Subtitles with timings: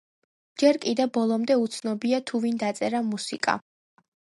[0.61, 3.59] ჯერ კიდევ ბოლომდე უცნობია თუ ვინ დაწერა მუსიკა.